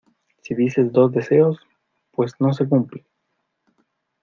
[0.41, 1.59] si dices dos deseos,
[2.09, 3.05] pues no se cumplen.